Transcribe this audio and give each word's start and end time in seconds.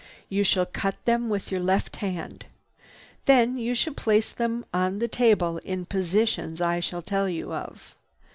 You 0.29 0.43
shall 0.43 0.65
cut 0.65 0.95
them 1.05 1.29
with 1.29 1.51
your 1.51 1.59
left 1.61 1.97
hand. 1.97 2.47
Then 3.25 3.59
you 3.59 3.75
shall 3.75 3.93
place 3.93 4.31
them 4.31 4.65
on 4.73 4.97
the 4.97 5.07
table 5.07 5.59
in 5.59 5.85
positions 5.85 6.59
I 6.59 6.79
shall 6.79 7.03
tell 7.03 7.29
you 7.29 7.53
of." 7.53 7.93